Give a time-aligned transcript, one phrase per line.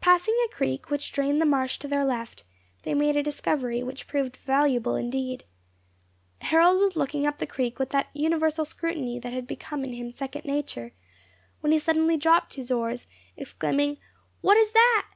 [0.00, 2.44] Passing a creek which drained the marsh to their left,
[2.84, 5.44] they made a discovery, which proved a valuable one indeed.
[6.40, 10.10] Harold was looking up the creek with that universal scrutiny that had become in him
[10.10, 10.92] second nature,
[11.60, 13.98] when he suddenly dropped his oars, exclaiming,
[14.40, 15.10] "What is that?"